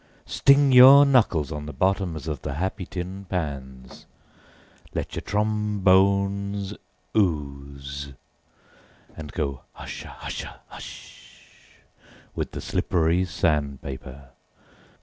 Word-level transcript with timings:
Sling 0.25 0.71
your 0.71 1.05
knuckles 1.05 1.51
on 1.51 1.67
the 1.67 1.73
bottoms 1.73 2.27
of 2.27 2.41
the 2.41 2.55
happy 2.55 2.87
tin 2.87 3.25
pans, 3.25 4.07
let 4.95 5.13
your 5.13 5.21
trombones 5.21 6.73
ooze, 7.15 8.11
and 9.15 9.31
go 9.31 9.61
hushahusha 9.77 10.55
hush 10.69 11.75
with 12.33 12.53
the 12.53 12.61
slippery 12.61 13.25
sand 13.25 13.83
paper. 13.83 14.29